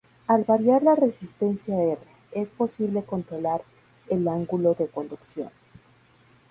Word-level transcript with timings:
Al 0.25 0.45
variar 0.45 0.81
la 0.81 0.95
resistencia 0.95 1.75
R, 1.79 1.99
es 2.31 2.49
posible 2.49 3.03
controlar 3.03 3.61
el 4.09 4.27
ángulo 4.27 4.73
de 4.73 4.87
conducción. 4.87 5.51